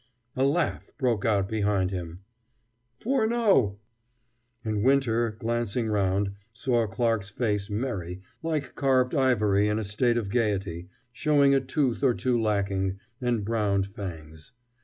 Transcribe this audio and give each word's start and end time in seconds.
A 0.35 0.43
laugh 0.43 0.89
broke 0.97 1.25
out 1.25 1.47
behind 1.47 1.91
him. 1.91 2.21
"Furneaux!" 2.99 3.77
And 4.65 4.81
Winter, 4.83 5.29
glancing 5.29 5.89
round, 5.89 6.31
saw 6.53 6.87
Clarke's 6.87 7.29
face 7.29 7.69
merry, 7.69 8.23
like 8.41 8.73
carved 8.73 9.13
ivory 9.13 9.67
in 9.67 9.77
a 9.77 9.83
state 9.83 10.17
of 10.17 10.31
gayety, 10.31 10.89
showing 11.11 11.53
a 11.53 11.61
tooth 11.61 12.01
or 12.03 12.15
two 12.15 12.41
lacking, 12.41 12.99
and 13.21 13.45
browned 13.45 13.85
fangs. 13.85 14.53